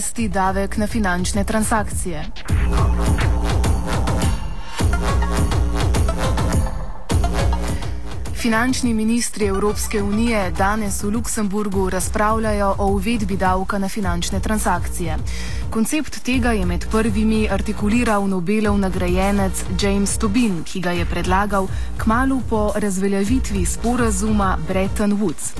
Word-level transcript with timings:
Uvesti 0.00 0.28
davek 0.28 0.76
na 0.76 0.86
finančne 0.86 1.44
transakcije? 1.44 2.24
Finančni 8.40 8.94
ministri 8.94 9.46
Evropske 9.46 10.02
unije 10.02 10.50
danes 10.50 11.02
v 11.02 11.10
Luksemburgu 11.10 11.90
razpravljajo 11.90 12.74
o 12.78 12.86
uvedbi 12.86 13.36
davka 13.36 13.78
na 13.78 13.88
finančne 13.88 14.40
transakcije. 14.40 15.16
Koncept 15.70 16.22
tega 16.24 16.52
je 16.52 16.66
med 16.66 16.86
prvimi 16.90 17.48
artikuliral 17.50 18.28
Nobelov 18.28 18.78
nagrajenec 18.78 19.64
James 19.82 20.18
Tobin, 20.18 20.64
ki 20.64 20.80
ga 20.80 20.90
je 20.90 21.04
predlagal 21.04 21.68
kmalo 21.98 22.40
po 22.50 22.72
razveljavitvi 22.76 23.66
sporazuma 23.66 24.58
Bretton 24.68 25.12
Woods. 25.12 25.52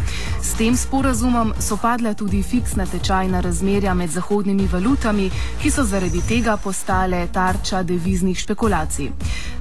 S 0.42 0.56
tem 0.59 0.77
sporazumom 0.77 1.53
so 1.61 1.77
padla 1.77 2.15
tudi 2.15 2.42
fiksna 2.42 2.87
tečajna 2.87 3.41
razmerja 3.41 3.94
med 3.94 4.11
zahodnimi 4.11 4.69
valutami, 4.72 5.31
ki 5.62 5.70
so 5.70 5.84
zaradi 5.84 6.22
tega 6.28 6.56
postale 6.56 7.27
tarča 7.33 7.83
deviznih 7.83 8.39
špekulacij. 8.39 9.11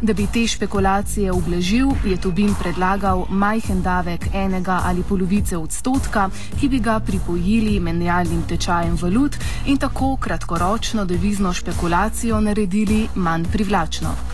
Da 0.02 0.14
bi 0.14 0.28
te 0.33 0.48
špekulacije 0.48 1.31
ublažil, 1.31 1.92
je 2.06 2.17
Tobin 2.17 2.56
predlagal 2.59 3.08
majhen 3.29 3.81
davek 3.81 4.29
enega 4.33 4.81
ali 4.85 5.03
polovice 5.03 5.57
odstotka, 5.57 6.29
ki 6.59 6.69
bi 6.69 6.79
ga 6.79 6.99
pripojili 6.99 7.79
menjalnim 7.79 8.42
tečajem 8.47 8.97
valut 9.02 9.37
in 9.65 9.77
tako 9.77 10.15
kratkoročno 10.17 11.05
devizno 11.05 11.53
špekulacijo 11.53 12.42
naredili 12.42 13.08
manj 13.15 13.45
privlačno. 13.53 14.29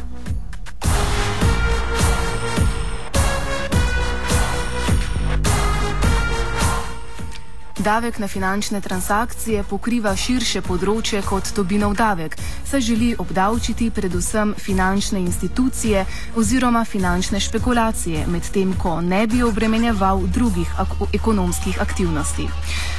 Davek 7.86 8.20
na 8.20 8.28
finančne 8.28 8.80
transakcije 8.82 9.62
pokriva 9.70 10.16
širše 10.18 10.64
področje 10.66 11.20
kot 11.22 11.52
Tobinov 11.54 11.94
davek, 12.00 12.34
saj 12.66 12.82
želi 12.82 13.12
obdavčiti 13.22 13.92
predvsem 13.94 14.56
finančne 14.58 15.22
institucije 15.22 16.02
oziroma 16.34 16.82
finančne 16.82 17.40
špekulacije, 17.40 18.26
medtem 18.26 18.74
ko 18.82 18.98
ne 19.06 19.28
bi 19.30 19.44
obremenjeval 19.46 20.26
drugih 20.34 20.74
ak 20.82 21.14
ekonomskih 21.14 21.78
aktivnosti. 21.86 22.50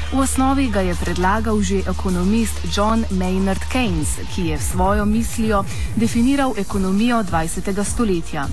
V 0.07 0.23
osnovi 0.23 0.71
ga 0.71 0.87
je 0.87 0.95
predlagal 0.95 1.59
že 1.67 1.83
ekonomist 1.83 2.55
John 2.71 3.03
Maynard 3.11 3.59
Keynes, 3.67 4.23
ki 4.31 4.55
je 4.55 4.57
svojo 4.59 5.03
mislijo 5.05 5.65
definiral 5.97 6.55
ekonomijo 6.57 7.27
20. 7.27 7.85
stoletja. 7.85 8.47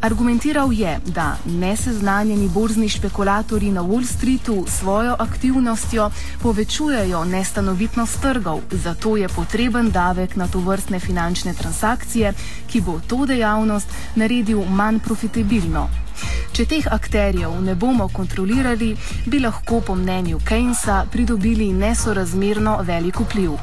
Argumentiral 0.00 0.72
je, 0.72 1.00
da 1.06 1.34
neseznanjeni 1.44 2.48
borzni 2.48 2.88
špekulatori 2.88 3.74
na 3.74 3.82
Wall 3.82 4.06
Streetu 4.06 4.64
svojo 4.68 5.16
aktivnostjo 5.18 6.10
povečujejo 6.42 7.24
nestanovitnost 7.24 8.20
trgov, 8.22 8.60
zato 8.70 9.16
je 9.16 9.28
potreben 9.28 9.90
davek 9.90 10.36
na 10.36 10.48
to 10.48 10.62
vrstne 10.62 11.00
finančne 11.00 11.54
transakcije, 11.54 12.34
ki 12.70 12.80
bo 12.80 13.00
to 13.08 13.26
dejavnost 13.26 13.88
naredil 14.14 14.62
manj 14.62 15.02
profitabilno. 15.02 16.09
Če 16.52 16.64
teh 16.66 16.86
akterjev 16.92 17.52
ne 17.64 17.74
bomo 17.74 18.08
kontrolirali, 18.12 18.90
bi 19.26 19.38
lahko 19.40 19.78
po 19.86 19.94
mnenju 19.94 20.40
Keynesa 20.48 21.04
pridobili 21.12 21.70
nesorazmerno 21.72 22.78
velik 22.82 23.20
vpliv. 23.22 23.54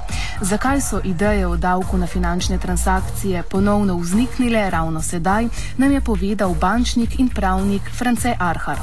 Zakaj 0.42 0.82
so 0.82 1.02
ideje 1.04 1.48
o 1.48 1.58
davku 1.58 1.98
na 1.98 2.08
finančne 2.08 2.58
transakcije 2.58 3.44
ponovno 3.52 3.98
vzniknile 3.98 4.70
ravno 4.70 5.02
sedaj, 5.02 5.50
nam 5.78 5.92
je 5.92 6.02
povedal 6.02 6.56
bančnik 6.62 7.20
in 7.20 7.30
pravnik 7.30 7.92
France 8.00 8.36
Arhar. 8.40 8.80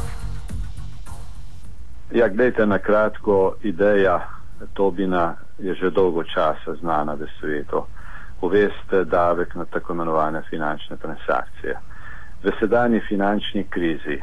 Ja, 2.12 2.28
gledajte, 2.28 2.66
na 2.66 2.78
kratko, 2.78 3.56
ideja 3.62 4.20
Tobina 4.74 5.34
je 5.58 5.74
že 5.74 5.90
dolgo 5.90 6.24
časa 6.24 6.74
znana 6.80 7.14
v 7.14 7.26
svetu. 7.40 7.86
Uveste 8.40 9.04
davek 9.04 9.54
na 9.54 9.64
tako 9.64 9.92
imenovane 9.92 10.42
finančne 10.50 10.96
transakcije 10.96 11.93
v 12.44 12.52
sedanji 12.60 13.00
finančni 13.00 13.64
krizi, 13.64 14.18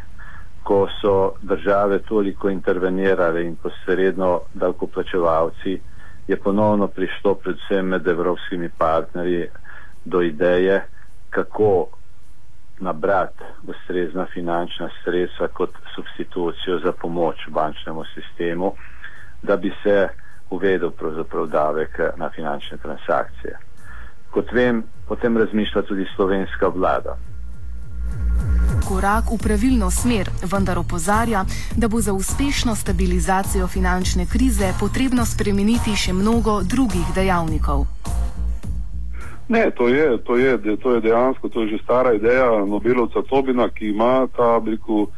ko 0.64 0.88
so 0.94 1.14
države 1.42 2.00
toliko 2.00 2.50
intervenirale 2.50 3.42
in 3.44 3.56
posredno 3.56 4.42
davkoplačevalci, 4.54 5.80
je 6.28 6.38
ponovno 6.38 6.88
prišlo 6.88 7.34
predvsem 7.36 7.86
med 7.88 8.08
evropskimi 8.08 8.70
partnerji 8.70 9.48
do 10.06 10.22
ideje, 10.22 10.84
kako 11.30 11.88
nabrati 12.80 13.44
ustrezna 13.64 14.26
finančna 14.26 14.90
sredstva 15.04 15.48
kot 15.48 15.70
substitucijo 15.96 16.80
za 16.80 16.92
pomoč 16.92 17.36
bančnemu 17.50 18.04
sistemu, 18.06 18.74
da 19.42 19.58
bi 19.58 19.74
se 19.84 20.08
uvedel 20.50 20.92
pravzaprav 20.92 21.48
davek 21.48 22.00
na 22.18 22.30
finančne 22.30 22.78
transakcije. 22.78 23.58
Kot 24.32 24.52
vem, 24.52 24.84
o 25.10 25.16
tem 25.16 25.38
razmišlja 25.38 25.82
tudi 25.82 26.06
slovenska 26.16 26.68
vlada 26.68 27.18
korak 28.92 29.32
v 29.32 29.40
pravilno 29.40 29.88
smer, 29.88 30.28
vendar 30.44 30.76
opozarja, 30.76 31.46
da 31.80 31.88
bo 31.88 32.02
za 32.04 32.14
uspešno 32.14 32.76
stabilizacijo 32.76 33.68
finančne 33.68 34.26
krize 34.28 34.74
potrebno 34.80 35.24
spremeniti 35.26 35.96
še 35.96 36.12
mnogo 36.14 36.60
drugih 36.64 37.08
dejavnikov. 37.16 37.88
Ne, 39.48 39.72
to 39.72 39.88
je, 39.88 40.18
to 40.28 40.36
je, 40.36 40.60
to 40.84 40.96
je 40.96 41.02
dejansko 41.02 41.50
to 41.50 41.64
je 41.64 41.68
že 41.76 41.84
stara 41.84 42.14
ideja 42.14 42.66
Nobelovca 42.68 43.24
Tobina, 43.30 43.70
ki 43.70 43.96
ima 43.96 44.28
ta 44.36 44.60
obliku 44.60 45.08
uh, 45.08 45.10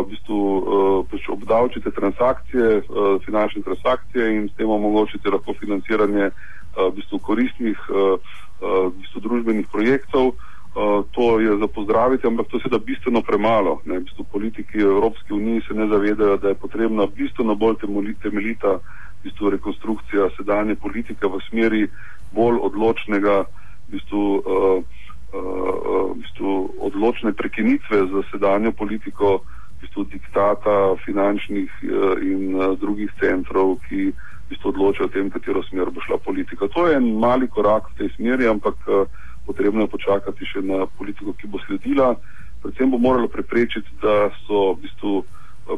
v 0.00 0.08
bistvu, 0.08 0.40
uh, 0.40 0.64
pač 1.10 1.28
obdavčiti 1.28 1.92
transakcije, 1.92 2.88
uh, 2.88 3.20
finančne 3.24 3.62
transakcije 3.68 4.24
in 4.36 4.48
s 4.48 4.56
tem 4.56 4.68
omogočiti 4.70 5.28
lahko 5.28 5.52
financiranje 5.60 6.32
uh, 6.32 6.88
v 6.88 6.90
bistvu 6.96 7.20
koristnih 7.20 7.78
uh, 7.88 8.16
uh, 8.16 8.88
v 8.88 8.96
bistvu 9.00 9.20
družbenih 9.28 9.68
projektov. 9.68 10.32
Uh, 10.32 10.53
Eh, 10.74 11.02
to 11.10 11.40
je 11.40 11.56
za 11.58 11.66
pozdraviti, 11.66 12.26
ampak 12.26 12.46
to 12.50 12.56
je 12.56 12.62
seveda 12.66 12.82
bistveno 12.84 13.22
premalo. 13.22 13.78
Ne, 13.86 13.98
v 13.98 14.10
bistvu 14.10 14.24
politiki 14.24 14.78
Evropske 14.82 15.34
unije 15.34 15.60
se 15.68 15.74
ne 15.74 15.86
zavedajo, 15.86 16.36
da 16.36 16.48
je 16.48 16.54
potrebna 16.54 17.06
bistveno 17.06 17.54
bolj 17.54 17.76
temeljita 18.22 18.72
v 18.74 19.22
bistvu, 19.22 19.50
rekonstrukcija 19.50 20.28
sedanje 20.36 20.74
politike 20.74 21.30
v 21.30 21.38
smeri 21.46 21.86
bolj 22.34 22.58
odločnega, 22.58 23.44
v 23.86 23.90
bistvu, 23.94 24.42
uh, 24.42 24.82
uh, 24.82 26.10
v 26.10 26.14
bistvu, 26.18 26.74
odločne 26.90 27.32
prekinitve 27.32 28.06
za 28.10 28.22
sedanjo 28.32 28.72
politiko, 28.72 29.46
v 29.78 29.86
bistvu 29.86 30.04
diktata 30.10 30.98
finančnih 31.06 31.70
uh, 31.70 32.18
in 32.18 32.58
uh, 32.58 32.74
drugih 32.74 33.14
centrov, 33.22 33.78
ki 33.86 34.10
v 34.10 34.46
bistvu 34.50 34.74
odločajo 34.74 35.06
o 35.06 35.14
tem, 35.14 35.30
katero 35.30 35.62
smer 35.62 35.94
bo 35.94 36.02
šla 36.02 36.18
politika. 36.18 36.66
To 36.66 36.90
je 36.90 36.98
en 36.98 37.14
mali 37.14 37.46
korak 37.46 37.94
v 37.94 38.02
tej 38.02 38.08
smeri, 38.18 38.50
ampak 38.50 38.74
uh, 38.90 39.06
potrebno 39.54 39.86
je 39.86 39.94
počakati 39.94 40.42
še 40.50 40.66
na 40.66 40.86
politiko, 40.98 41.32
ki 41.38 41.46
bo 41.46 41.62
sledila. 41.62 42.16
Predvsem 42.62 42.90
bo 42.90 42.98
moralo 42.98 43.30
preprečiti, 43.30 43.86
da 44.02 44.34
so 44.42 44.74
v 44.74 44.82
bistvu 44.82 45.22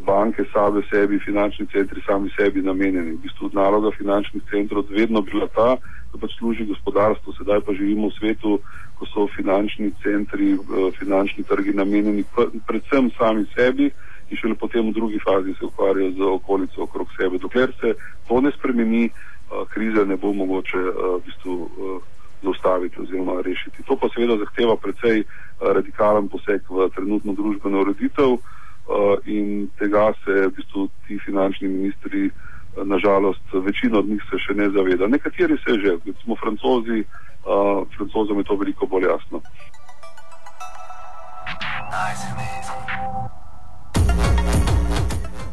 banke 0.07 0.45
same 0.53 0.83
sebi, 0.91 1.19
finančni 1.19 1.67
centri 1.67 2.01
sami 2.07 2.31
sebi 2.37 2.63
namenjeni. 2.63 3.21
V 3.21 3.23
bistvu 3.29 3.51
naloga 3.53 3.93
finančnih 3.95 4.43
centrov 4.51 4.89
vedno 4.89 5.21
bila 5.21 5.47
ta, 5.53 5.77
da 6.13 6.17
pač 6.19 6.39
služi 6.39 6.65
gospodarstvu, 6.65 7.37
sedaj 7.39 7.61
pa 7.61 7.77
živimo 7.77 8.09
v 8.09 8.17
svetu, 8.19 8.59
ko 8.97 9.07
so 9.13 9.29
finančni 9.37 9.93
centri, 10.03 10.57
eh, 10.57 10.91
finančni 10.99 11.45
trgi 11.45 11.77
namenjeni 11.77 12.25
predvsem 12.67 13.11
sami 13.19 13.45
sebi 13.55 13.93
in 14.31 14.37
šele 14.37 14.57
potem 14.57 14.89
v 14.89 14.97
drugi 14.97 15.21
fazi 15.21 15.55
se 15.55 15.67
ukvarjajo 15.69 16.13
z 16.17 16.21
okolico 16.23 16.83
okrog 16.83 17.09
sebe. 17.19 17.39
Dokler 17.39 17.71
se 17.81 17.95
to 18.29 18.41
ne 18.41 18.51
spremeni, 18.51 19.05
eh, 19.05 19.65
krize 19.69 20.07
ne 20.07 20.17
bo 20.17 20.33
mogoče 20.33 20.79
eh, 20.79 20.93
v 21.19 21.23
bistvu 21.27 21.55
zaustaviti 22.43 23.01
oziroma 23.01 23.41
rešiti. 23.43 23.83
To 23.87 23.97
pa 23.97 24.09
seveda 24.15 24.37
zahteva 24.45 24.77
precej 24.77 25.25
radikalen 25.61 26.29
poseg 26.29 26.63
v 26.69 26.91
trenutno 26.95 27.33
družbeno 27.33 27.81
ureditev. 27.81 28.39
Uh, 28.87 29.19
in 29.27 29.67
tega 29.79 30.13
se 30.23 30.47
v 30.47 30.53
bistvu 30.55 30.89
ti 31.07 31.19
finančni 31.19 31.69
ministri, 31.69 32.29
uh, 32.31 32.57
nažalost, 32.85 33.43
večina 33.53 33.99
od 33.99 34.09
njih 34.09 34.23
se 34.31 34.39
še 34.39 34.55
ne 34.55 34.71
zaveda. 34.71 35.09
Nekateri 35.09 35.57
se 35.65 35.79
že, 35.81 35.97
recimo 36.05 36.37
francozi, 36.37 37.05
francozom 37.97 38.39
je 38.39 38.45
to 38.45 38.57
veliko 38.57 38.87
bolj 38.87 39.05
jasno. 39.05 39.41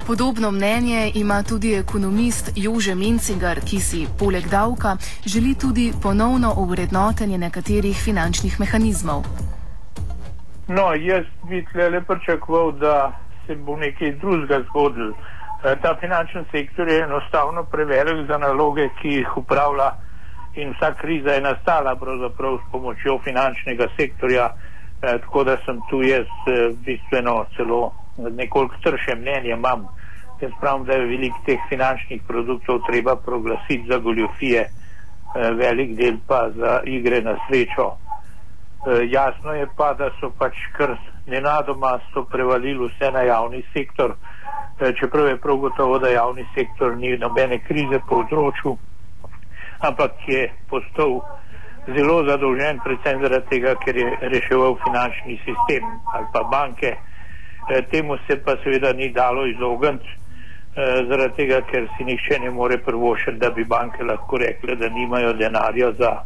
Podobno 0.08 0.52
mnenje 0.52 1.12
ima 1.16 1.44
tudi 1.44 1.74
ekonomist 1.74 2.52
Jože 2.56 2.96
Mencigar, 2.96 3.60
ki 3.70 3.80
si 3.80 4.08
poleg 4.20 4.44
davka 4.52 4.98
želi 5.26 5.56
tudi 5.56 5.94
ponovno 6.04 6.54
ovrednotenje 6.58 7.38
nekaterih 7.38 7.98
finančnih 8.06 8.60
mehanizmov. 8.60 9.24
No, 10.68 10.94
jaz 10.94 11.24
bi 11.48 11.66
tle 11.72 12.02
pričakoval, 12.02 12.72
da 12.72 13.12
se 13.48 13.56
bo 13.56 13.78
nekaj 13.78 14.12
drugega 14.12 14.60
zgodilo. 14.70 15.16
E, 15.64 15.76
ta 15.82 15.96
finančni 16.00 16.44
sektor 16.52 16.88
je 16.88 17.00
enostavno 17.04 17.64
prevelik 17.64 18.28
za 18.28 18.38
naloge, 18.38 18.90
ki 19.02 19.08
jih 19.08 19.38
upravlja 19.38 19.92
in 20.56 20.76
vsa 20.76 20.94
kriza 20.94 21.30
je 21.30 21.42
nastala 21.42 21.96
pravzaprav 21.96 22.58
s 22.58 22.72
pomočjo 22.72 23.20
finančnega 23.24 23.88
sektorja, 23.98 24.52
e, 25.02 25.18
tako 25.20 25.44
da 25.44 25.58
sem 25.66 25.80
tu 25.90 26.04
jaz 26.04 26.28
e, 26.28 26.74
bistveno 26.86 27.46
celo 27.56 28.03
nekoliko 28.18 28.76
trše 28.84 29.16
mnenje 29.16 29.50
imam. 29.50 29.88
Jaz 30.42 30.52
pravim, 30.62 30.86
da 30.86 30.94
je 30.94 31.06
velik 31.08 31.34
teh 31.46 31.60
finančnih 31.70 32.22
produktov 32.28 32.80
treba 32.88 33.16
proglasiti 33.16 33.86
za 33.88 33.98
goljofije, 33.98 34.70
velik 35.36 35.96
del 35.98 36.18
pa 36.28 36.50
za 36.56 36.80
igre 36.86 37.22
na 37.22 37.36
srečo. 37.48 37.92
Jasno 39.10 39.54
je 39.54 39.68
pa, 39.78 39.94
da 39.94 40.10
so 40.20 40.30
pač 40.40 40.58
kar 40.78 40.98
nenadoma 41.26 42.00
so 42.14 42.24
prevalili 42.24 42.88
vse 42.88 43.12
na 43.12 43.22
javni 43.22 43.64
sektor, 43.74 44.16
eh, 44.80 44.94
čeprav 45.00 45.28
je 45.28 45.38
prav 45.38 45.56
gotovo, 45.58 46.00
da 46.00 46.10
javni 46.10 46.46
sektor 46.56 46.98
ni 46.98 47.18
nobene 47.18 47.60
krize 47.60 48.00
povzročil, 48.10 48.76
ampak 49.80 50.12
je 50.28 50.52
postal 50.70 51.22
zelo 51.88 52.24
zadolžen, 52.30 52.80
predvsem 52.84 53.22
zaradi 53.22 53.50
tega, 53.50 53.76
ker 53.76 53.98
je 53.98 54.18
reševal 54.22 54.76
finančni 54.84 55.40
sistem 55.46 55.84
ali 56.14 56.26
pa 56.34 56.44
banke. 56.44 56.96
Eh, 57.70 57.86
temu 57.92 58.18
se 58.28 58.38
pa 58.38 58.58
seveda 58.64 58.94
ni 58.94 59.12
dalo 59.12 59.46
izogniti, 59.46 60.10
eh, 60.76 61.06
zaradi 61.08 61.36
tega, 61.36 61.62
ker 61.62 61.88
si 61.98 62.04
nihče 62.04 62.40
ne 62.40 62.50
more 62.50 62.78
prvošiti, 62.78 63.38
da 63.38 63.50
bi 63.50 63.64
banke 63.64 64.04
lahko 64.04 64.38
rekle, 64.38 64.76
da 64.76 64.90
nimajo 64.90 65.34
denarja 65.34 65.92
za 65.92 66.24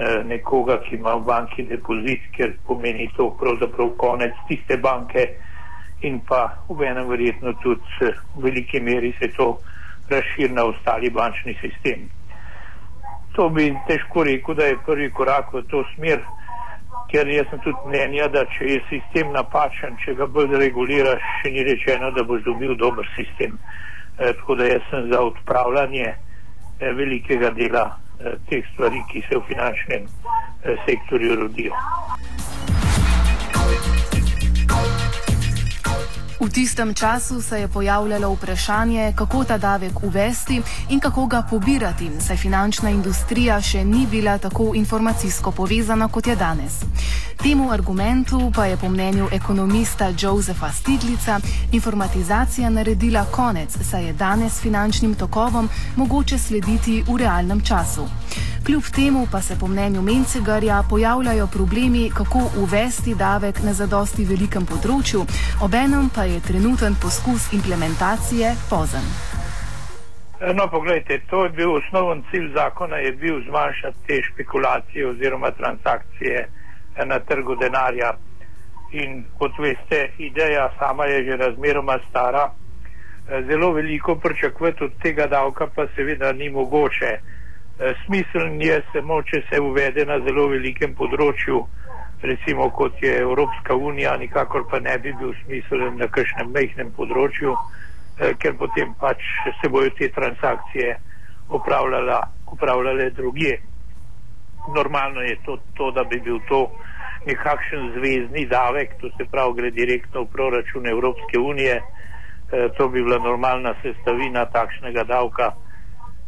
Eh, 0.00 0.22
nekoga, 0.24 0.78
ki 0.80 0.94
ima 0.96 1.12
v 1.18 1.26
banki 1.28 1.64
depozit, 1.68 2.22
ker 2.32 2.54
pomeni 2.64 3.10
to 3.16 3.26
pravzaprav 3.36 3.90
konec 4.00 4.38
tiste 4.48 4.78
banke 4.80 5.26
in 6.08 6.22
pa 6.24 6.46
v 6.68 6.86
enem 6.88 7.10
verjetno 7.10 7.52
tudi 7.60 7.84
v 8.00 8.14
veliki 8.46 8.80
meri 8.80 9.10
se 9.18 9.28
to 9.36 9.58
razširi 10.08 10.54
na 10.56 10.64
ostali 10.64 11.10
bančni 11.10 11.52
sistem. 11.60 12.08
To 13.36 13.50
bi 13.50 13.66
težko 13.88 14.24
rekel, 14.24 14.54
da 14.54 14.70
je 14.70 14.78
prvi 14.86 15.10
korak 15.10 15.52
v 15.52 15.66
to 15.68 15.84
smer, 15.92 16.24
ker 17.10 17.28
jaz 17.28 17.48
sem 17.50 17.62
tudi 17.64 17.88
mnenja, 17.88 18.28
da 18.32 18.44
če 18.56 18.68
je 18.72 18.82
sistem 18.88 19.32
napačen, 19.34 19.96
če 20.04 20.14
ga 20.18 20.26
bolj 20.26 20.56
reguliraš, 20.62 21.24
še 21.42 21.54
ni 21.54 21.64
rečeno, 21.66 22.10
da 22.16 22.24
boš 22.24 22.44
dobil 22.46 22.76
dober 22.78 23.08
sistem. 23.16 23.58
E, 24.18 24.32
tako 24.32 24.58
da 24.60 24.68
jaz 24.70 24.86
sem 24.90 25.10
za 25.12 25.20
odpravljanje 25.26 26.06
e, 26.10 26.92
velikega 26.94 27.50
dela 27.56 27.88
Eh, 28.20 28.36
teh 28.48 28.64
stvari, 28.72 29.00
ki 29.08 29.22
se 29.28 29.36
v 29.36 29.40
finančnem 29.48 30.04
eh, 30.04 30.76
sektorju 30.84 31.36
rodijo. 31.40 31.72
V 36.40 36.48
tistem 36.48 36.94
času 36.94 37.42
se 37.42 37.60
je 37.60 37.68
pojavljalo 37.68 38.32
vprašanje, 38.32 39.12
kako 39.16 39.44
ta 39.44 39.58
davek 39.58 40.02
uvesti 40.02 40.62
in 40.88 41.00
kako 41.00 41.26
ga 41.26 41.42
pobirati, 41.50 42.10
saj 42.20 42.36
finančna 42.36 42.90
industrija 42.90 43.60
še 43.60 43.84
ni 43.84 44.06
bila 44.06 44.38
tako 44.38 44.72
informacijsko 44.74 45.50
povezana 45.50 46.08
kot 46.08 46.26
je 46.26 46.36
danes. 46.36 46.80
Temu 47.42 47.70
argumentu 47.72 48.52
pa 48.54 48.66
je 48.66 48.76
po 48.76 48.88
mnenju 48.88 49.28
ekonomista 49.32 50.12
Josefa 50.20 50.72
Stiglica 50.72 51.40
informatizacija 51.72 52.70
naredila 52.70 53.24
konec, 53.24 53.76
saj 53.90 54.06
je 54.06 54.12
danes 54.12 54.60
finančnim 54.60 55.14
tokovom 55.14 55.68
mogoče 55.96 56.38
slediti 56.38 57.02
v 57.08 57.16
realnem 57.16 57.60
času. 57.60 58.08
Kljub 58.66 58.82
temu 58.94 59.26
pa 59.32 59.40
se 59.40 59.58
po 59.60 59.66
mnenju 59.66 60.02
Mencegarja 60.02 60.82
pojavljajo 60.90 61.46
problemi, 61.46 62.10
kako 62.14 62.38
uvesti 62.62 63.14
davek 63.14 63.62
na 63.62 63.72
zadosti 63.72 64.24
velikem 64.24 64.66
področju, 64.66 65.26
obenem 65.62 66.10
pa 66.14 66.24
je 66.24 66.40
trenuten 66.40 66.94
poskus 67.02 67.52
implementacije 67.52 68.54
pozen. 68.70 69.06
No, 70.54 70.68
pogledajte, 70.68 71.20
to 71.30 71.44
je 71.44 71.50
bil 71.50 71.74
osnoven 71.74 72.22
cilj 72.30 72.52
zakona, 72.54 72.96
je 72.96 73.12
bil 73.12 73.42
zmanjšati 73.48 74.06
te 74.06 74.22
špekulacije 74.22 75.06
oziroma 75.08 75.50
transakcije 75.50 76.48
na 77.04 77.18
trgu 77.18 77.56
denarja. 77.56 78.14
In 78.92 79.24
kot 79.38 79.58
veste, 79.58 80.10
ideja 80.18 80.70
sama 80.78 81.04
je 81.04 81.24
že 81.24 81.36
razmeroma 81.36 81.98
stara. 82.08 82.50
Zelo 83.48 83.72
veliko 83.72 84.16
pričakovati 84.16 84.84
od 84.84 84.92
tega 85.02 85.26
davka 85.26 85.66
pa 85.74 85.86
seveda 85.96 86.32
ni 86.32 86.48
mogoče. 86.50 87.18
Eh, 87.80 87.94
smiseln 88.04 88.60
je 88.60 88.74
samo, 88.92 89.22
če 89.24 89.38
se 89.48 89.58
uvede 89.60 90.04
na 90.04 90.18
zelo 90.20 90.42
velikem 90.52 90.90
področju, 90.98 91.62
recimo 92.20 92.66
kot 92.76 92.98
je 93.00 93.14
Evropska 93.22 93.72
unija, 93.72 94.10
nikakor 94.20 94.66
pa 94.68 94.82
ne 94.84 94.98
bi 95.00 95.14
bil 95.16 95.30
smiseln 95.38 95.96
na 95.96 96.08
kakšnem 96.12 96.50
mehnem 96.52 96.90
področju, 96.98 97.54
eh, 98.18 98.34
ker 98.36 98.58
potem 98.60 98.92
pač 99.00 99.24
se 99.62 99.70
bojo 99.72 99.94
te 99.96 100.10
transakcije 100.12 100.98
upravljale 101.48 103.08
drugje. 103.16 103.56
Normalno 104.76 105.24
je 105.24 105.38
to, 105.46 105.56
to, 105.80 105.88
da 105.90 106.04
bi 106.04 106.20
bil 106.20 106.36
to 106.52 106.60
nekakšen 107.24 107.94
zvezdni 107.96 108.44
davek, 108.52 108.98
to 109.00 109.08
se 109.16 109.24
pravi 109.24 109.56
gre 109.56 109.72
direktno 109.80 110.26
v 110.26 110.32
proračun 110.36 110.84
Evropske 110.84 111.40
unije, 111.40 111.80
eh, 111.80 112.68
to 112.76 112.92
bi 112.92 113.00
bila 113.00 113.22
normalna 113.24 113.72
sestavina 113.80 114.44
takšnega 114.52 115.08
davka. 115.08 115.54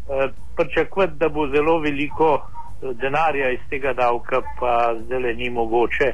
Eh, 0.08 0.28
pričakovati, 0.56 1.12
da 1.12 1.28
bo 1.28 1.46
zelo 1.48 1.78
veliko 1.78 2.34
eh, 2.34 2.94
denarja 2.94 3.50
iz 3.50 3.60
tega 3.70 3.92
davka, 3.92 4.42
pa 4.60 4.94
zdaj 5.06 5.34
ni 5.34 5.50
mogoče. 5.50 6.08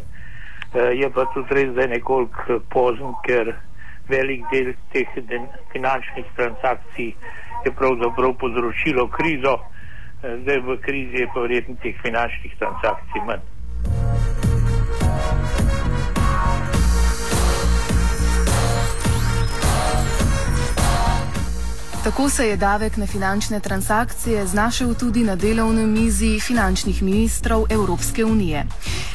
Eh, 0.75 0.92
je 1.00 1.11
pa 1.11 1.25
tudi 1.35 1.54
res, 1.54 1.75
da 1.75 1.83
je 1.83 1.88
nekoliko 1.88 2.61
pozn, 2.71 3.14
ker 3.25 3.54
velik 4.09 4.45
del 4.52 4.75
teh 4.92 5.09
finančnih 5.73 6.26
transakcij 6.37 7.12
je 7.64 7.73
pravzaprav 7.80 8.35
povzročilo 8.40 9.09
krizo, 9.09 9.59
zdaj 10.23 10.61
v 10.61 10.76
krizi 10.80 11.25
je 11.25 11.30
pa 11.35 11.40
verjetno 11.40 11.76
teh 11.83 11.97
finančnih 12.02 12.57
transakcij 12.59 13.25
manj. 13.26 13.58
Tako 22.09 22.29
se 22.31 22.49
je 22.49 22.57
davek 22.57 22.97
na 22.97 23.07
finančne 23.07 23.61
transakcije 23.61 24.47
znašel 24.47 24.95
tudi 24.95 25.25
na 25.25 25.37
delovni 25.37 25.87
mizi 25.87 26.41
finančnih 26.41 27.03
ministrov 27.03 27.65
Evropske 27.71 28.25
unije. 28.25 28.65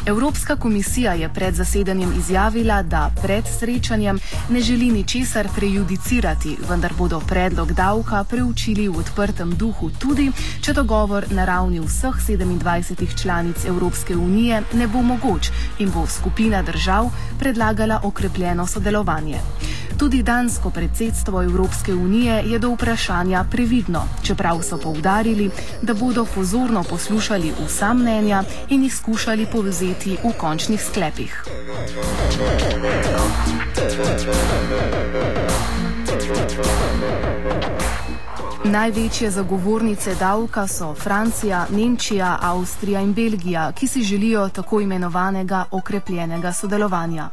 Evropska 0.05 0.55
komisija 0.55 1.13
je 1.13 1.29
pred 1.33 1.55
zasedanjem 1.55 2.13
izjavila, 2.19 2.83
da 2.83 3.11
pred 3.21 3.43
srečanjem 3.59 4.19
ne 4.49 4.61
želi 4.61 4.91
ničesar 4.91 5.47
prejudicirati, 5.55 6.57
vendar 6.69 6.93
bodo 6.97 7.19
predlog 7.19 7.73
davka 7.73 8.23
preučili 8.23 8.87
v 8.87 8.97
odprtem 8.97 9.55
duhu 9.55 9.89
tudi, 9.99 10.31
če 10.61 10.73
dogovor 10.73 11.25
na 11.31 11.45
ravni 11.45 11.79
vseh 11.79 12.15
27 12.29 13.21
članic 13.21 13.65
Evropske 13.65 14.15
unije 14.15 14.63
ne 14.73 14.87
bo 14.87 15.01
mogoč 15.01 15.49
in 15.79 15.91
bo 15.91 16.07
skupina 16.07 16.61
držav 16.61 17.09
predlagala 17.39 17.99
okrepljeno 18.03 18.67
sodelovanje. 18.67 19.39
Tudi 19.97 20.23
dansko 20.23 20.69
predsedstvo 20.69 21.43
Evropske 21.43 21.93
unije 21.93 22.43
je 22.45 22.59
do 22.59 22.69
vprašanja 22.69 23.45
previdno, 23.51 24.03
čeprav 24.23 24.61
so 24.61 24.77
poudarili, 24.77 25.49
da 25.81 25.93
bodo 25.93 26.25
pozorno 26.35 26.83
poslušali 26.83 27.53
vsa 27.65 27.93
mnenja 27.93 28.43
in 28.69 28.83
jih 28.83 28.95
skušali 28.95 29.45
povzeti 29.45 30.17
v 30.23 30.33
končnih 30.37 30.83
sklepih. 30.83 31.43
Največje 38.63 39.31
zagovornice 39.31 40.15
davka 40.15 40.67
so 40.67 40.93
Francija, 40.93 41.65
Nemčija, 41.69 42.37
Avstrija 42.41 43.01
in 43.01 43.13
Belgija, 43.13 43.71
ki 43.71 43.87
si 43.87 44.03
želijo 44.03 44.49
tako 44.49 44.81
imenovanega 44.81 45.65
okrepljenega 45.71 46.53
sodelovanja. 46.53 47.29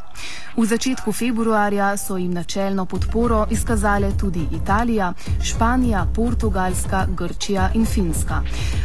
V 0.56 0.66
začetku 0.66 1.12
februarja 1.12 1.96
so 1.96 2.16
jim 2.16 2.32
načelno 2.32 2.86
podporo 2.86 3.46
izkazale 3.50 4.10
tudi 4.18 4.46
Italija, 4.52 5.12
Španija, 5.42 6.06
Portugalska, 6.14 7.06
Grčija 7.16 7.70
in 7.74 7.86
Finska. 7.86 8.42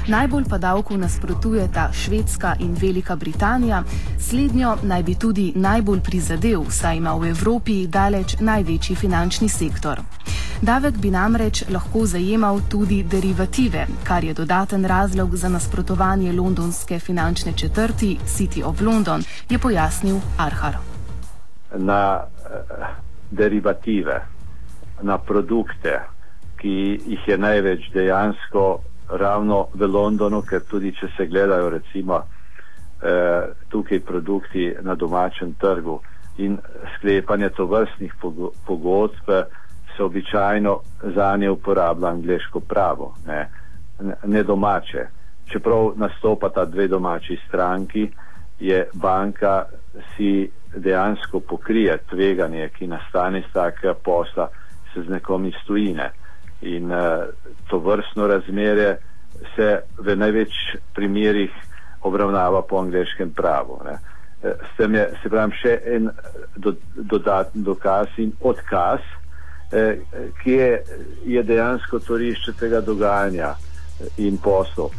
Najbolj 0.07 0.43
pa 0.49 0.57
davku 0.57 0.97
nasprotujeta 0.97 1.89
Švedska 1.93 2.55
in 2.59 2.77
Velika 2.81 3.15
Britanija, 3.15 3.83
slednjo 4.19 4.77
naj 4.83 5.03
bi 5.03 5.15
tudi 5.15 5.53
najbolj 5.55 6.01
prizadel, 6.01 6.63
saj 6.69 6.97
ima 6.97 7.15
v 7.15 7.27
Evropi 7.27 7.87
daleč 7.87 8.35
največji 8.39 8.95
finančni 8.95 9.49
sektor. 9.49 10.01
Davek 10.65 10.95
bi 10.97 11.11
namreč 11.13 11.59
lahko 11.69 12.07
zajemal 12.09 12.57
tudi 12.71 13.03
derivative, 13.03 13.83
kar 14.03 14.23
je 14.23 14.33
dodaten 14.33 14.85
razlog 14.85 15.35
za 15.35 15.49
nasprotovanje 15.49 16.31
londonske 16.33 16.99
finančne 16.99 17.51
četrti 17.57 18.17
City 18.25 18.63
of 18.65 18.81
London, 18.81 19.21
je 19.49 19.59
pojasnil 19.59 20.15
Arhar. 20.39 20.77
Na 21.77 22.17
uh, 22.17 22.87
derivative, 23.31 24.21
na 25.01 25.17
produkte, 25.17 25.99
ki 26.57 26.99
jih 27.07 27.27
je 27.27 27.37
največ 27.37 27.91
dejansko 27.93 28.79
ravno 29.09 29.67
v 29.73 29.85
Londonu, 29.87 30.41
ker 30.41 30.63
tudi 30.69 30.95
če 30.97 31.11
se 31.17 31.27
gledajo 31.27 31.69
recimo 31.69 32.15
uh, 32.15 33.53
tukaj 33.69 33.99
produkti 33.99 34.73
na 34.81 34.95
domačem 34.95 35.53
trgu 35.61 35.99
in 36.37 36.57
sklepanje 36.97 37.49
tovrstnih 37.49 38.17
pogodb, 38.65 39.29
se 39.97 40.03
običajno 40.03 40.79
za 41.15 41.37
nje 41.37 41.49
uporablja 41.49 42.07
angliško 42.07 42.59
pravo, 42.59 43.13
ne, 43.27 43.49
ne 44.23 44.43
domače. 44.43 45.07
Čeprav 45.51 45.91
nastopata 45.95 46.65
dve 46.65 46.87
domači 46.87 47.39
stranki, 47.47 48.11
je 48.59 48.87
banka 48.93 49.63
si 50.17 50.51
dejansko 50.75 51.39
pokrije 51.39 51.97
tveganje, 52.09 52.69
ki 52.69 52.87
nastane 52.87 53.39
iz 53.39 53.45
takega 53.53 53.93
posla, 53.93 54.49
se 54.93 55.01
z 55.03 55.09
nekom 55.09 55.45
iz 55.45 55.53
tujine. 55.67 56.11
In 56.61 56.91
uh, 56.91 56.99
to 57.69 57.77
vrstno 57.79 58.27
razmerje 58.27 58.97
se 59.55 59.81
v 59.97 60.15
največ 60.15 60.51
primerjih 60.95 61.51
obravnava 62.01 62.61
po 62.61 62.79
angliškem 62.79 63.33
pravu. 63.33 63.79
Ne. 63.85 63.97
Eh, 64.43 64.53
s 64.73 64.77
tem 64.77 64.95
je, 64.95 65.09
se 65.23 65.29
pravim, 65.29 65.51
še 65.51 65.79
en 65.85 66.09
do, 66.55 66.75
dodatni 66.95 67.63
dokaz 67.63 68.07
in 68.17 68.31
odkaz, 68.41 68.99
Eh, 68.99 69.24
kje 70.43 70.83
je 71.25 71.43
dejansko 71.43 71.99
torišče 71.99 72.53
tega 72.59 72.81
dogajanja 72.81 73.55
in 74.17 74.37
poslov. 74.37 74.91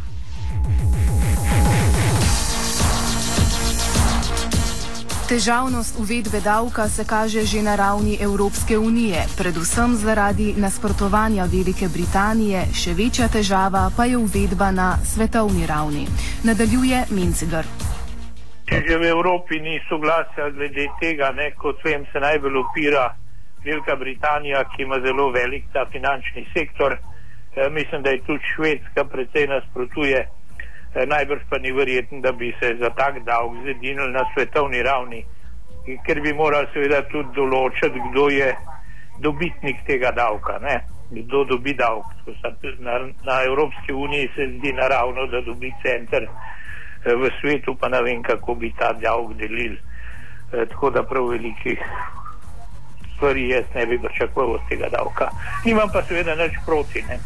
Težavnost 5.28 5.98
uvedbe 5.98 6.40
davka 6.40 6.88
se 6.88 7.04
kaže 7.04 7.42
že 7.42 7.62
na 7.62 7.76
ravni 7.76 8.18
Evropske 8.20 8.78
unije, 8.78 9.24
predvsem 9.38 9.94
zaradi 9.94 10.54
nasprotovanja 10.56 11.44
Velike 11.44 11.88
Britanije, 11.88 12.62
še 12.70 12.94
večja 12.94 13.26
težava 13.28 13.90
pa 13.96 14.04
je 14.04 14.16
uvedba 14.16 14.70
na 14.70 14.96
svetovni 15.02 15.66
ravni. 15.66 16.06
Nadaljuje 16.44 17.04
Mincigar. 17.10 17.66
Če 18.70 18.82
že 18.88 18.98
v 18.98 19.10
Evropi 19.10 19.58
ni 19.58 19.80
soglasja 19.88 20.50
glede 20.50 20.86
tega, 21.00 21.32
ne, 21.32 21.50
kot 21.58 21.82
vem, 21.84 22.06
se 22.12 22.22
najbolj 22.22 22.62
opira 22.62 23.10
Velika 23.66 23.96
Britanija, 23.96 24.64
ki 24.64 24.82
ima 24.82 25.00
zelo 25.00 25.30
velik 25.30 25.64
ta 25.72 25.86
finančni 25.92 26.46
sektor, 26.54 26.92
e, 27.56 27.68
mislim, 27.70 28.02
da 28.02 28.10
je 28.10 28.22
tudi 28.26 28.44
Švedska 28.54 29.04
precej 29.04 29.46
nasprotuje, 29.46 30.20
e, 30.94 31.06
najbrž 31.06 31.40
pa 31.50 31.58
ni 31.58 31.72
verjetno, 31.72 32.20
da 32.20 32.32
bi 32.32 32.54
se 32.60 32.76
za 32.80 32.90
tak 32.90 33.24
davek 33.24 33.64
zedinili 33.64 34.12
na 34.12 34.22
svetovni 34.34 34.82
ravni, 34.82 35.24
ker 36.06 36.20
bi 36.20 36.32
morali 36.32 36.68
seveda 36.72 37.02
tudi 37.10 37.34
določiti, 37.34 38.02
kdo 38.10 38.28
je 38.30 38.52
dobitnik 39.18 39.82
tega 39.86 40.12
davka, 40.14 40.58
ne? 40.62 40.76
kdo 41.10 41.44
dobi 41.44 41.74
davek. 41.74 42.06
Na, 42.78 42.98
na 43.24 43.42
Evropski 43.46 43.92
uniji 43.92 44.30
se 44.36 44.46
zdi 44.58 44.72
naravno, 44.72 45.26
da 45.26 45.40
dobi 45.40 45.72
center, 45.82 46.28
e, 47.02 47.14
v 47.14 47.32
svetu 47.40 47.74
pa 47.74 47.88
ne 47.88 48.02
vem, 48.02 48.22
kako 48.22 48.54
bi 48.54 48.70
ta 48.78 48.92
davek 48.92 49.34
delili. 49.42 49.78
Tako 50.50 50.90
da 50.90 51.02
prav 51.02 51.26
velikih 51.26 51.82
stvari 53.16 53.48
jaz 53.48 53.64
ne 53.74 53.86
bi 53.86 53.98
pričakoval 53.98 54.52
od 54.52 54.60
tega 54.68 54.88
davka. 54.88 55.30
Nimam 55.64 55.88
pa 55.92 56.02
seveda 56.02 56.34
nič 56.34 56.52
proti. 56.66 57.04
Ne. 57.08 57.18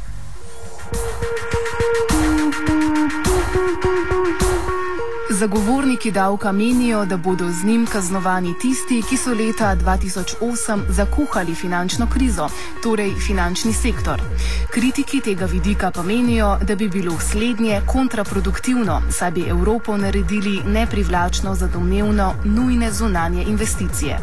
Zagovorniki 5.40 6.10
davka 6.10 6.52
menijo, 6.52 7.04
da 7.04 7.16
bodo 7.16 7.50
z 7.50 7.64
njim 7.64 7.86
kaznovani 7.86 8.54
tisti, 8.58 9.02
ki 9.08 9.16
so 9.16 9.30
leta 9.34 9.76
2008 9.76 10.80
zakuhali 10.88 11.54
finančno 11.54 12.06
krizo, 12.06 12.48
torej 12.82 13.14
finančni 13.26 13.72
sektor. 13.72 14.20
Kritiki 14.70 15.20
tega 15.20 15.46
vidika 15.46 15.90
pa 15.90 16.02
menijo, 16.02 16.58
da 16.62 16.74
bi 16.74 16.88
bilo 16.88 17.18
slednje 17.20 17.80
kontraproduktivno, 17.86 19.02
saj 19.10 19.30
bi 19.30 19.48
Evropo 19.48 19.96
naredili 19.96 20.60
neprivlačno 20.66 21.54
za 21.54 21.66
domnevno 21.66 22.34
nujne 22.44 22.92
zunanje 22.92 23.42
investicije. 23.42 24.18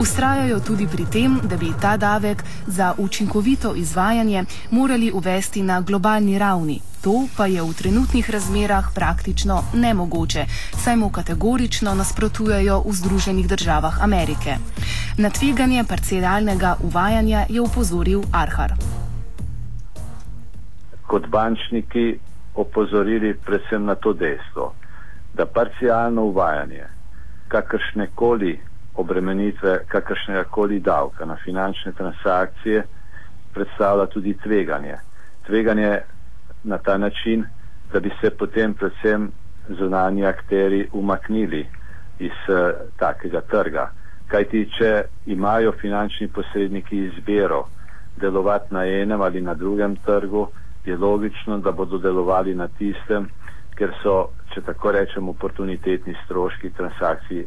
Ustrajajo 0.00 0.60
tudi 0.60 0.86
pri 0.86 1.04
tem, 1.12 1.40
da 1.42 1.56
bi 1.56 1.72
ta 1.80 1.96
davek 1.96 2.44
za 2.66 2.94
učinkovito 2.98 3.74
izvajanje 3.74 4.44
morali 4.70 5.12
uvesti 5.12 5.62
na 5.62 5.80
globalni 5.80 6.38
ravni. 6.38 6.80
To 7.06 7.30
pa 7.36 7.46
je 7.46 7.62
v 7.62 7.70
trenutnih 7.70 8.26
razmerah 8.30 8.90
praktično 8.94 9.62
nemogoče, 9.78 10.42
saj 10.74 10.96
mu 10.96 11.08
kategorično 11.14 11.92
nasprotujejo 11.94 12.80
v 12.82 12.92
Združenih 12.92 13.46
državah 13.46 14.02
Amerike. 14.02 14.56
Na 15.18 15.30
tveganje 15.30 15.84
parcialnega 15.86 16.72
uvajanja 16.82 17.44
je 17.48 17.60
upozoril 17.62 18.24
Arhar. 18.34 18.74
Kot 21.06 21.28
bančniki 21.30 22.18
opozorili 22.54 23.38
predvsem 23.38 23.86
na 23.86 23.94
to 23.94 24.12
dejstvo, 24.12 24.72
da 25.34 25.46
parcialno 25.46 26.26
uvajanje 26.34 26.90
kakršne 27.48 28.08
koli 28.14 28.58
obremenitve 28.98 29.78
kakršnega 29.86 30.44
koli 30.50 30.80
davka 30.80 31.24
na 31.24 31.38
finančne 31.44 31.92
transakcije 31.92 32.82
predstavlja 33.54 34.06
tudi 34.06 34.34
tveganje. 34.42 34.98
Tveganje 35.46 36.00
na 36.66 36.78
ta 36.78 36.98
način, 36.98 37.44
da 37.92 38.00
bi 38.00 38.10
se 38.20 38.30
potem 38.30 38.74
predvsem 38.74 39.30
zunanji 39.68 40.26
akteri 40.26 40.88
umaknili 40.92 41.66
iz 42.18 42.38
uh, 42.48 42.70
takega 42.96 43.40
trga. 43.40 43.90
Kajti, 44.26 44.66
če 44.78 45.02
imajo 45.26 45.72
finančni 45.80 46.28
posredniki 46.28 46.98
izbiro 47.04 47.66
delovati 48.16 48.74
na 48.74 48.86
enem 48.86 49.20
ali 49.20 49.40
na 49.40 49.54
drugem 49.54 49.96
trgu, 49.96 50.48
je 50.86 50.96
logično, 50.96 51.58
da 51.58 51.72
bodo 51.72 51.98
delovali 51.98 52.54
na 52.54 52.68
tistem, 52.68 53.28
ker 53.74 53.92
so, 54.02 54.16
če 54.54 54.62
tako 54.66 54.92
rečem, 54.94 55.28
oportunitetni 55.28 56.14
stroški 56.24 56.70
transakcij 56.70 57.44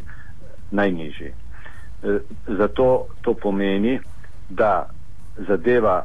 najnižji. 0.72 1.32
E, 1.32 2.18
zato 2.60 3.08
to 3.22 3.34
pomeni, 3.34 4.00
da 4.50 4.90
zadeva 5.48 6.04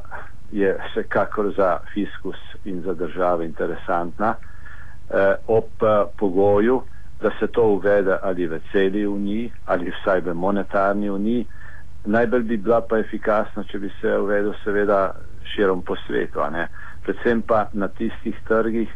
je 0.51 0.77
vsekakor 0.85 1.53
za 1.57 1.77
fiskus 1.93 2.37
in 2.65 2.81
za 2.81 2.93
države 2.93 3.45
interesantna, 3.45 4.35
e, 4.35 5.35
ob 5.47 5.69
pogoju, 6.17 6.81
da 7.21 7.31
se 7.39 7.47
to 7.47 7.63
uvede 7.63 8.17
ali 8.21 8.47
v 8.47 8.59
celi 8.71 9.07
uniji 9.07 9.51
ali 9.65 9.91
vsaj 9.91 10.19
v 10.21 10.33
monetarni 10.33 11.09
uniji. 11.09 11.45
Najbolj 12.05 12.43
bi 12.43 12.57
bila 12.57 12.81
pa 12.81 12.97
efikasna, 12.97 13.63
če 13.63 13.79
bi 13.79 13.89
se 14.01 14.17
uvedel 14.17 14.53
seveda 14.63 15.15
širom 15.43 15.81
po 15.81 15.95
svetu, 16.07 16.39
predvsem 17.03 17.41
pa 17.41 17.65
na 17.73 17.87
tistih 17.87 18.35
trgih, 18.47 18.89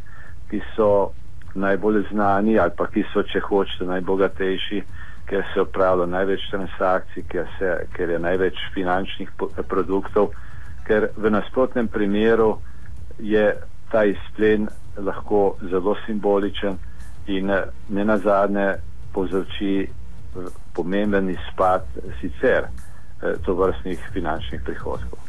ki 0.49 0.61
so 0.75 1.11
najbolj 1.55 2.03
znani 2.11 2.59
ali 2.59 2.71
pa 2.77 2.87
ki 2.87 3.03
so, 3.13 3.23
če 3.23 3.39
hočete, 3.39 3.85
najbogatejši, 3.85 4.83
ker 5.29 5.45
se 5.53 5.61
opravlja 5.61 6.05
največ 6.05 6.49
transakcij, 6.51 7.23
ker, 7.29 7.47
se, 7.57 7.73
ker 7.93 8.09
je 8.09 8.19
največ 8.19 8.61
finančnih 8.73 9.29
produktov, 9.69 10.33
ker 10.89 11.11
v 11.17 11.29
nasprotnem 11.29 11.87
primeru 11.87 12.57
je 13.21 13.45
ta 13.91 14.03
izplen 14.09 14.67
lahko 14.97 15.55
zelo 15.69 15.95
simboličen 16.05 16.77
in 17.27 17.51
ne 17.89 18.05
nazadnje 18.05 18.73
povzroči 19.13 19.87
pomemben 20.73 21.29
izpad 21.29 21.85
sicer 22.21 22.63
eh, 22.65 23.35
to 23.45 23.53
vrstnih 23.53 24.09
finančnih 24.13 24.61
prihodkov. 24.65 25.19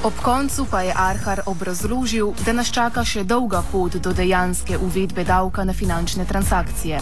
Ob 0.00 0.12
koncu 0.24 0.64
pa 0.70 0.80
je 0.80 0.92
Arhar 0.96 1.40
obrazložil, 1.46 2.32
da 2.46 2.54
nas 2.56 2.72
čaka 2.72 3.02
še 3.04 3.20
dolga 3.28 3.60
pot 3.72 3.98
do 4.00 4.14
dejanske 4.16 4.78
uvedbe 4.80 5.26
davka 5.28 5.60
na 5.68 5.74
finančne 5.76 6.24
transakcije. 6.24 7.00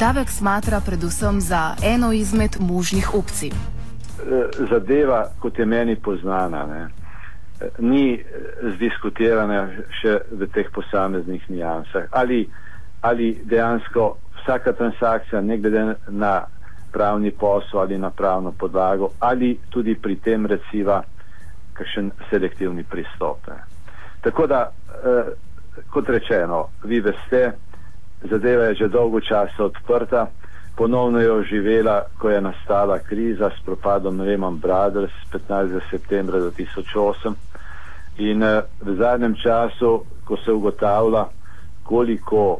Davek 0.00 0.32
smatra 0.32 0.80
predvsem 0.80 1.42
za 1.44 1.76
eno 1.84 2.08
izmed 2.12 2.56
možnih 2.60 3.10
opcij. 3.14 3.52
Eh, 3.52 4.64
zadeva, 4.70 5.26
kot 5.44 5.58
je 5.58 5.66
meni 5.66 5.96
poznana, 6.00 6.62
ne, 6.66 6.80
eh, 7.60 7.68
ni 7.84 8.16
eh, 8.16 8.24
zdiskutirana 8.78 9.60
še 10.00 10.16
v 10.32 10.48
teh 10.48 10.72
posameznih 10.72 11.44
nijansah. 11.52 12.08
Ali, 12.16 12.46
ali 13.04 13.34
dejansko 13.44 14.08
vsaka 14.40 14.72
transakcija, 14.72 15.44
ne 15.44 15.60
glede 15.60 15.84
na 16.08 16.48
pravni 16.96 17.30
posel 17.30 17.84
ali 17.84 18.00
na 18.00 18.08
pravno 18.08 18.56
podlago, 18.56 19.12
ali 19.20 19.58
tudi 19.68 20.00
pri 20.00 20.16
tem 20.16 20.48
recimo 20.48 21.02
kakšen 21.78 22.10
selektivni 22.30 22.84
pristop. 22.84 23.46
Ne. 23.48 23.62
Tako 24.20 24.46
da, 24.46 24.70
eh, 25.04 25.32
kot 25.90 26.08
rečeno, 26.08 26.68
vi 26.84 27.00
veste, 27.00 27.52
zadeva 28.30 28.64
je 28.64 28.74
že 28.74 28.88
dolgo 28.88 29.20
časa 29.20 29.64
odprta, 29.64 30.26
ponovno 30.76 31.20
je 31.20 31.32
oživela, 31.32 32.02
ko 32.18 32.30
je 32.30 32.40
nastala 32.40 32.98
kriza 32.98 33.50
s 33.50 33.64
propadom 33.64 34.20
Lehman 34.20 34.58
Brothers 34.58 35.12
15. 35.32 35.80
septembra 35.90 36.38
2008 36.38 37.34
in 38.18 38.42
eh, 38.42 38.62
v 38.80 38.96
zadnjem 38.96 39.34
času, 39.34 40.04
ko 40.24 40.36
se 40.36 40.52
ugotavlja, 40.52 41.24
koliko 41.82 42.58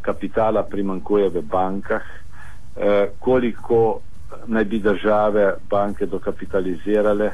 kapitala 0.00 0.62
primankuje 0.62 1.28
v 1.28 1.42
bankah, 1.42 2.02
eh, 2.76 3.08
koliko 3.18 4.00
naj 4.46 4.64
bi 4.64 4.78
države 4.78 5.54
banke 5.70 6.06
dokapitalizirale, 6.06 7.30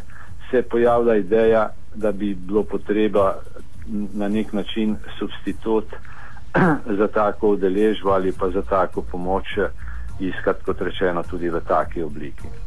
se 0.52 0.62
pojavila 0.62 1.16
ideja, 1.16 1.68
da 1.94 2.12
bi 2.12 2.34
bilo 2.34 2.62
potreba 2.62 3.34
na 4.14 4.28
nek 4.28 4.52
način 4.52 4.96
substitut 5.18 5.84
za 6.98 7.08
tako 7.08 7.48
udeležbo 7.48 8.10
ali 8.10 8.32
pa 8.32 8.50
za 8.50 8.62
tako 8.62 9.02
pomoč 9.02 9.44
iskati, 10.20 10.64
kot 10.64 10.80
rečeno, 10.80 11.22
tudi 11.22 11.48
v 11.50 11.60
taki 11.68 12.02
obliki. 12.02 12.61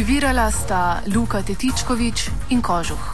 Kultivirala 0.00 0.48
sta 0.48 1.04
Luka 1.12 1.42
Tetičkovič 1.44 2.32
in 2.56 2.62
Kožuh. 2.64 3.04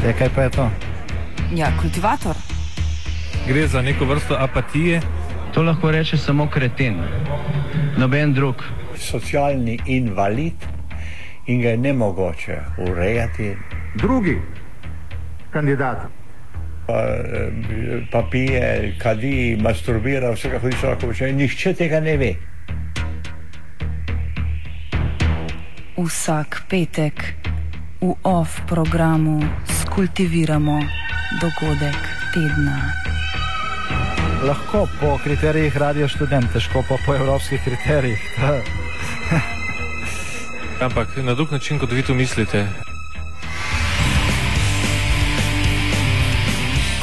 Ja, 0.00 0.16
kaj 0.16 0.32
pa 0.32 0.48
je 0.48 0.50
to? 0.56 0.70
Ja, 1.52 1.68
kultivator. 1.76 2.40
Gre 3.44 3.68
za 3.68 3.84
neko 3.84 4.08
vrsto 4.08 4.40
apatije. 4.40 5.02
To 5.52 5.62
lahko 5.62 5.92
reče 5.92 6.16
samo 6.16 6.48
kreten, 6.48 7.04
noben 8.00 8.32
drug. 8.32 8.64
Socialni 8.96 9.76
invalid 9.86 10.69
in 11.50 11.60
ga 11.60 11.68
je 11.68 11.76
ne 11.76 11.92
mogoče 11.92 12.58
urejati. 12.78 13.56
Drugi 13.94 14.38
kandidat. 15.50 15.98
Pa, 16.86 16.92
eh, 16.92 17.50
pa 18.12 18.22
pije, 18.30 18.94
kadi, 18.98 19.58
masturbira, 19.60 20.30
vse 20.30 20.50
kako 20.50 20.70
so 20.80 20.88
lahko 20.88 21.06
počne. 21.06 21.32
Nihče 21.32 21.74
tega 21.74 22.00
ne 22.00 22.16
ve. 22.16 22.34
Vsak 25.96 26.62
petek 26.68 27.34
v 28.00 28.14
OF 28.24 28.60
programu 28.66 29.42
skultiviramo 29.82 30.80
dogodek 31.40 32.00
tedna. 32.34 32.78
Lahko 34.46 34.88
po 35.00 35.18
kriterijih 35.24 35.76
radio 35.76 36.08
študent, 36.08 36.52
težko 36.52 36.84
pa 36.88 36.96
po 37.06 37.14
evropskih 37.14 37.60
kriterijih. 37.64 38.20
Ampak 40.80 41.16
na 41.16 41.34
drug 41.34 41.52
način, 41.52 41.78
kot 41.78 41.92
vi 41.92 42.02
to 42.02 42.14
mislite. 42.14 42.66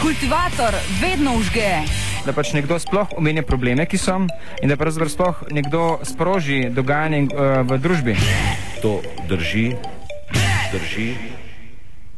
Kultivator 0.02 0.74
vedno 1.02 1.36
užge. 1.38 1.70
Da 2.26 2.34
pač 2.34 2.54
nekdo 2.54 2.80
sploh 2.80 3.08
omenja 3.18 3.44
probleme, 3.46 3.86
ki 3.86 3.98
so, 3.98 4.18
in 4.62 4.70
da 4.70 4.78
pravzaprav 4.78 5.10
sploh 5.10 5.44
nekdo 5.52 6.00
sproži 6.04 6.70
dogajanje 6.70 7.22
uh, 7.30 7.62
v 7.70 7.78
družbi. 7.78 8.16
To 8.82 9.02
drži, 9.30 9.76
drži. 10.74 11.14